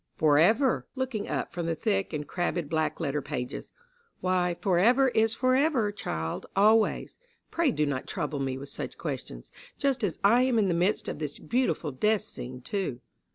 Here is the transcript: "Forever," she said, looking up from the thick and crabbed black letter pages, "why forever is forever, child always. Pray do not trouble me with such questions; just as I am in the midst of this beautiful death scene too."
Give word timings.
"Forever," 0.15 0.87
she 0.95 0.95
said, 0.95 0.99
looking 0.99 1.27
up 1.27 1.53
from 1.53 1.67
the 1.67 1.75
thick 1.75 2.11
and 2.11 2.27
crabbed 2.27 2.67
black 2.71 2.99
letter 2.99 3.21
pages, 3.21 3.71
"why 4.19 4.55
forever 4.59 5.09
is 5.09 5.35
forever, 5.35 5.91
child 5.91 6.47
always. 6.55 7.19
Pray 7.51 7.69
do 7.69 7.85
not 7.85 8.07
trouble 8.07 8.39
me 8.39 8.57
with 8.57 8.69
such 8.69 8.97
questions; 8.97 9.51
just 9.77 10.03
as 10.03 10.17
I 10.23 10.41
am 10.41 10.57
in 10.57 10.69
the 10.69 10.73
midst 10.73 11.07
of 11.07 11.19
this 11.19 11.37
beautiful 11.37 11.91
death 11.91 12.23
scene 12.23 12.61
too." 12.61 12.99